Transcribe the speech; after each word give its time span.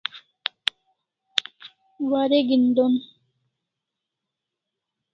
Wareg'in 2.09 2.65
don 2.75 2.93